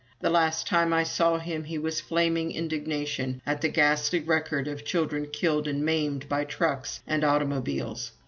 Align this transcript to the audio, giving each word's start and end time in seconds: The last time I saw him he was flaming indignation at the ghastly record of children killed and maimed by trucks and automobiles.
The 0.19 0.31
last 0.31 0.65
time 0.65 0.93
I 0.93 1.03
saw 1.03 1.37
him 1.37 1.63
he 1.65 1.77
was 1.77 2.01
flaming 2.01 2.51
indignation 2.51 3.39
at 3.45 3.61
the 3.61 3.69
ghastly 3.69 4.19
record 4.19 4.67
of 4.67 4.83
children 4.83 5.27
killed 5.31 5.67
and 5.67 5.85
maimed 5.85 6.27
by 6.27 6.43
trucks 6.43 7.01
and 7.05 7.23
automobiles. 7.23 8.11